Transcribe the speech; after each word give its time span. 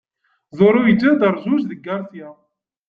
Zoro 0.57 0.79
yeǧǧa-d 0.87 1.21
rrjuj 1.33 1.61
deg 1.67 1.79
Garcia. 1.85 2.29